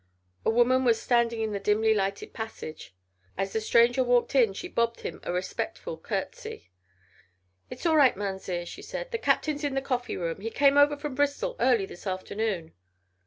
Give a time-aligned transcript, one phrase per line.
[0.43, 2.95] A woman was standing in the dimly lighted passage.
[3.37, 6.71] As the stranger walked in she bobbed him a respectful curtsey.
[7.69, 10.41] "It is all right, Mounzeer," she said; "the Captain's in the coffee room.
[10.41, 12.73] He came over from Bristol early this afternoon."